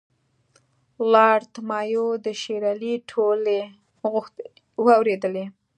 لارډ 1.11 1.53
مایو 1.69 2.07
د 2.25 2.27
شېر 2.41 2.63
علي 2.71 2.93
ټولې 3.11 3.59
غوښتنې 4.11 4.49
واورېدلې. 4.85 5.45